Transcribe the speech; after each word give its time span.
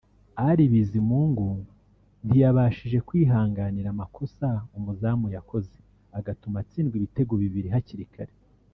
Ali 0.47 0.65
Bizimungu 0.73 1.47
ntiyabashije 2.25 2.97
kwihanganira 3.07 3.87
amakosa 3.91 4.47
umuzamu 4.77 5.27
yakoze 5.35 5.75
agatuma 6.19 6.55
atsindwa 6.61 6.95
ibitego 6.99 7.33
bibiri 7.41 7.69
hakiri 7.75 8.05
kare 8.15 8.31
cyane 8.35 8.37